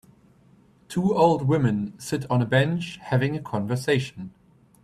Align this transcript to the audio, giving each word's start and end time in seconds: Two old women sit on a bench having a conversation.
Two 0.87 1.15
old 1.15 1.43
women 1.47 1.93
sit 1.99 2.25
on 2.31 2.41
a 2.41 2.45
bench 2.47 2.97
having 3.03 3.35
a 3.35 3.39
conversation. 3.39 4.33